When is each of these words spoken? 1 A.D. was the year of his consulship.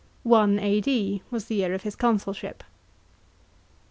1 0.23 0.57
A.D. 0.57 1.21
was 1.29 1.45
the 1.45 1.53
year 1.53 1.75
of 1.75 1.83
his 1.83 1.95
consulship. 1.95 2.63